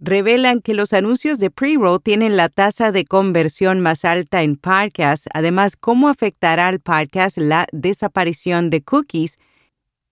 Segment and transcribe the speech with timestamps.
[0.00, 5.28] revelan que los anuncios de pre-roll tienen la tasa de conversión más alta en podcasts.
[5.34, 9.36] Además, cómo afectará al podcast la desaparición de cookies.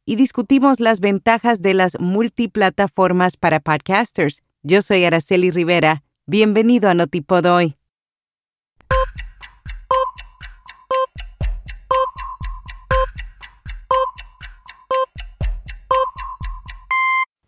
[0.05, 4.43] Y discutimos las ventajas de las multiplataformas para podcasters.
[4.63, 6.03] Yo soy Araceli Rivera.
[6.27, 7.75] Bienvenido a Notipod hoy.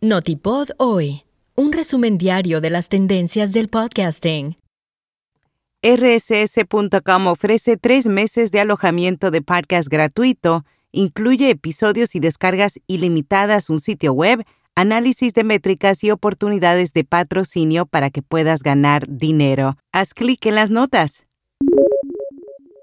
[0.01, 1.23] Notipod hoy
[1.61, 4.57] un resumen diario de las tendencias del podcasting.
[5.83, 13.79] RSS.com ofrece tres meses de alojamiento de podcast gratuito, incluye episodios y descargas ilimitadas, un
[13.79, 14.43] sitio web,
[14.75, 19.77] análisis de métricas y oportunidades de patrocinio para que puedas ganar dinero.
[19.91, 21.27] Haz clic en las notas.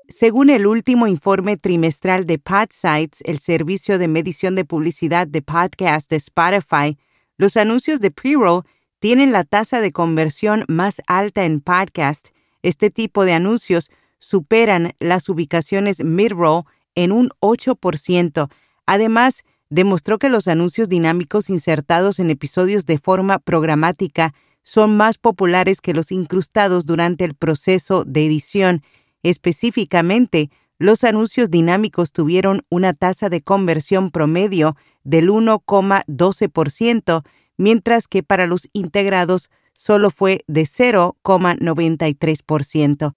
[0.09, 6.09] Según el último informe trimestral de PodSites, el servicio de medición de publicidad de podcast
[6.10, 6.97] de Spotify,
[7.38, 8.65] los anuncios de pre-roll
[8.98, 12.29] tienen la tasa de conversión más alta en podcast.
[12.62, 18.51] Este tipo de anuncios superan las ubicaciones mid-roll en un 8%.
[18.87, 25.80] Además, demostró que los anuncios dinámicos insertados en episodios de forma programática son más populares
[25.80, 28.82] que los incrustados durante el proceso de edición.
[29.23, 37.24] Específicamente, los anuncios dinámicos tuvieron una tasa de conversión promedio del 1,12%,
[37.59, 43.12] mientras que para los integrados solo fue de 0,93%.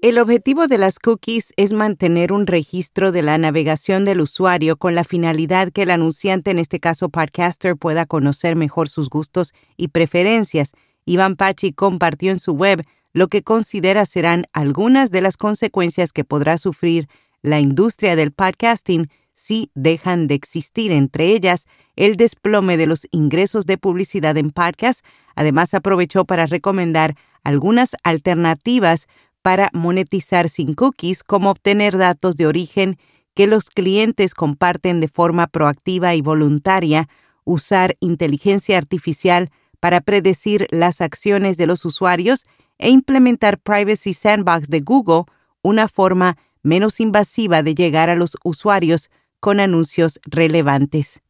[0.00, 4.94] El objetivo de las cookies es mantener un registro de la navegación del usuario con
[4.94, 9.88] la finalidad que el anunciante, en este caso podcaster, pueda conocer mejor sus gustos y
[9.88, 10.70] preferencias.
[11.04, 16.22] Iván Pachi compartió en su web lo que considera serán algunas de las consecuencias que
[16.22, 17.08] podrá sufrir
[17.42, 19.08] la industria del podcasting
[19.38, 25.04] si dejan de existir, entre ellas el desplome de los ingresos de publicidad en podcast.
[25.36, 27.14] Además, aprovechó para recomendar
[27.44, 29.06] algunas alternativas
[29.42, 32.98] para monetizar sin cookies, como obtener datos de origen
[33.34, 37.08] que los clientes comparten de forma proactiva y voluntaria,
[37.44, 42.44] usar inteligencia artificial para predecir las acciones de los usuarios
[42.78, 45.26] e implementar Privacy Sandbox de Google,
[45.62, 49.10] una forma menos invasiva de llegar a los usuarios
[49.40, 51.20] con anuncios relevantes.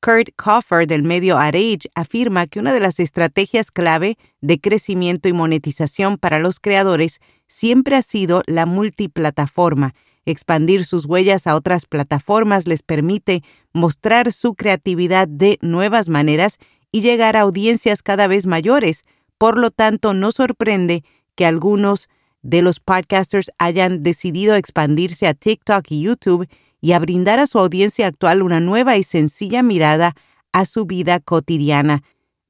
[0.00, 5.32] Kurt Coffer del medio Arage afirma que una de las estrategias clave de crecimiento y
[5.32, 9.94] monetización para los creadores siempre ha sido la multiplataforma.
[10.24, 13.42] Expandir sus huellas a otras plataformas les permite
[13.72, 16.58] mostrar su creatividad de nuevas maneras
[16.92, 19.04] y llegar a audiencias cada vez mayores,
[19.36, 21.02] por lo tanto, no sorprende
[21.34, 22.08] que algunos
[22.42, 26.48] de los podcasters hayan decidido expandirse a TikTok y YouTube
[26.80, 30.14] y a brindar a su audiencia actual una nueva y sencilla mirada
[30.52, 32.02] a su vida cotidiana.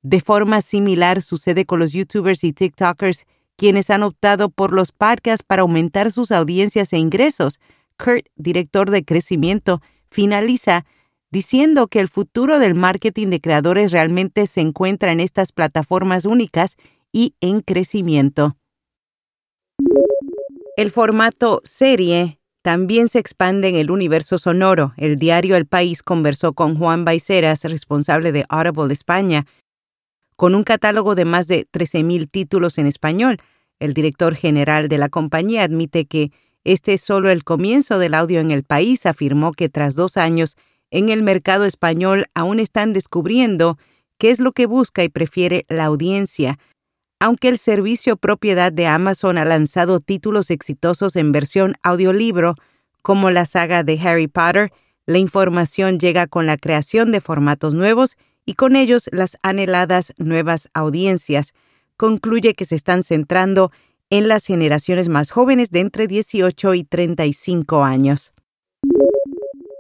[0.03, 3.25] De forma similar sucede con los YouTubers y TikTokers,
[3.57, 7.59] quienes han optado por los podcasts para aumentar sus audiencias e ingresos.
[7.97, 10.85] Kurt, director de crecimiento, finaliza
[11.31, 16.77] diciendo que el futuro del marketing de creadores realmente se encuentra en estas plataformas únicas
[17.13, 18.58] y en crecimiento.
[20.79, 24.95] El formato serie también se expande en el universo sonoro.
[24.97, 29.45] El diario El País conversó con Juan Baiceras, responsable de Audible España,
[30.37, 33.39] con un catálogo de más de 13.000 títulos en español.
[33.81, 36.31] El director general de la compañía admite que
[36.63, 39.05] este es solo el comienzo del audio en el país.
[39.05, 40.55] Afirmó que tras dos años
[40.93, 43.79] en el mercado español aún están descubriendo
[44.17, 46.57] qué es lo que busca y prefiere la audiencia.
[47.21, 52.55] Aunque el servicio propiedad de Amazon ha lanzado títulos exitosos en versión audiolibro,
[53.03, 54.73] como la saga de Harry Potter,
[55.07, 60.69] la información llega con la creación de formatos nuevos y con ellos las anheladas nuevas
[60.75, 61.55] audiencias.
[61.97, 63.73] Concluye que se están centrando
[64.11, 68.33] en las generaciones más jóvenes de entre 18 y 35 años.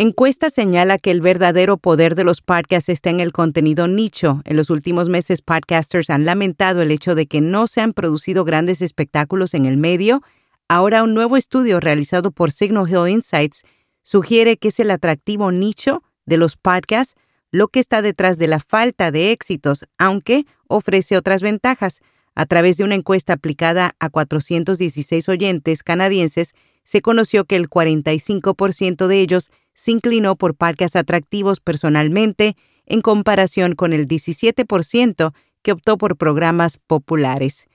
[0.01, 4.43] Encuesta señala que el verdadero poder de los podcasts está en el contenido nicho.
[4.45, 8.45] En los últimos meses, podcasters han lamentado el hecho de que no se han producido
[8.45, 10.23] grandes espectáculos en el medio.
[10.69, 13.65] Ahora, un nuevo estudio realizado por Signal Hill Insights
[14.05, 17.17] sugiere que es el atractivo nicho de los podcasts
[17.51, 21.99] lo que está detrás de la falta de éxitos, aunque ofrece otras ventajas.
[22.37, 29.09] A través de una encuesta aplicada a 416 oyentes canadienses, se conoció que el 45%
[29.09, 35.33] de ellos se inclinó por parques atractivos personalmente en comparación con el 17%
[35.63, 37.69] que optó por programas populares.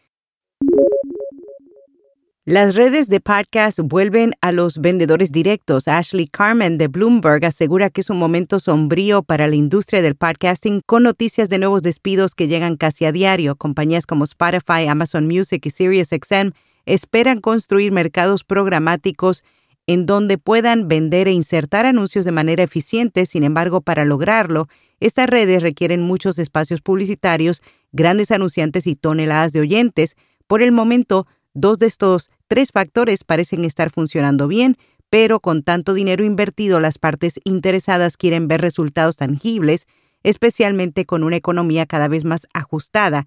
[2.45, 5.87] Las redes de podcast vuelven a los vendedores directos.
[5.87, 10.81] Ashley Carmen de Bloomberg asegura que es un momento sombrío para la industria del podcasting
[10.85, 13.55] con noticias de nuevos despidos que llegan casi a diario.
[13.55, 16.49] Compañías como Spotify, Amazon Music y SiriusXM
[16.85, 19.45] esperan construir mercados programáticos
[19.87, 23.25] en donde puedan vender e insertar anuncios de manera eficiente.
[23.25, 24.67] Sin embargo, para lograrlo,
[24.99, 30.15] estas redes requieren muchos espacios publicitarios, grandes anunciantes y toneladas de oyentes.
[30.47, 34.75] Por el momento, Dos de estos tres factores parecen estar funcionando bien,
[35.11, 39.85] pero con tanto dinero invertido las partes interesadas quieren ver resultados tangibles,
[40.23, 43.25] especialmente con una economía cada vez más ajustada.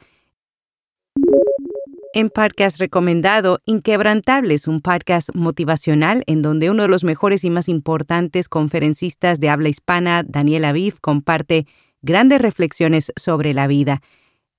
[2.17, 7.69] En podcast recomendado, Inquebrantables, un podcast motivacional en donde uno de los mejores y más
[7.69, 11.67] importantes conferencistas de habla hispana, Daniel Aviv, comparte
[12.01, 14.01] grandes reflexiones sobre la vida.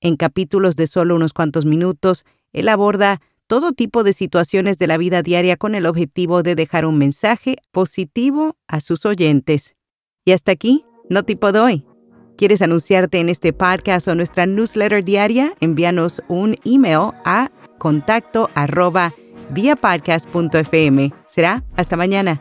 [0.01, 4.99] En capítulos de solo unos cuantos minutos, él aborda todo tipo de situaciones de la
[4.99, 9.73] vida diaria con el objetivo de dejar un mensaje positivo a sus oyentes.
[10.25, 11.83] Y hasta aquí, no tipo doy.
[12.37, 15.55] ¿Quieres anunciarte en este podcast o nuestra newsletter diaria?
[15.59, 17.49] Envíanos un email a
[17.79, 19.11] contacto arroba
[21.25, 22.39] Será hasta mañana.